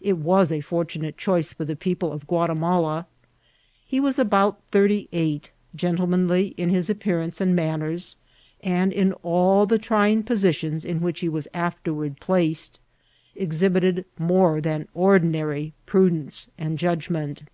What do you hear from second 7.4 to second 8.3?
and manners,